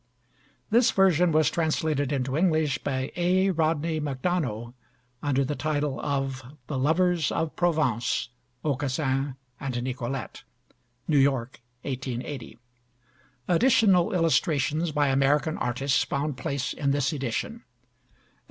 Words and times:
This 0.71 0.89
version 0.89 1.31
was 1.31 1.51
translated 1.51 2.11
into 2.11 2.35
English 2.35 2.79
by 2.79 3.11
A. 3.15 3.51
Rodney 3.51 3.99
Macdonough 3.99 4.73
under 5.21 5.45
the 5.45 5.53
title 5.53 5.99
of 6.01 6.41
'The 6.65 6.79
Lovers 6.79 7.31
of 7.31 7.55
Provence: 7.55 8.29
Aucassin 8.65 9.35
and 9.59 9.83
Nicolette' 9.83 10.41
(New 11.07 11.19
York, 11.19 11.61
1880). 11.83 12.57
Additional 13.47 14.11
illustrations 14.11 14.91
by 14.91 15.09
American 15.09 15.55
artists 15.59 16.03
found 16.03 16.35
place 16.35 16.73
in 16.73 16.89
this 16.89 17.13
edition. 17.13 17.61